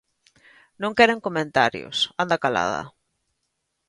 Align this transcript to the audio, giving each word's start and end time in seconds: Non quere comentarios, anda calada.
Non 0.81 0.95
quere 0.97 1.15
comentarios, 1.27 1.97
anda 2.21 2.41
calada. 2.43 2.81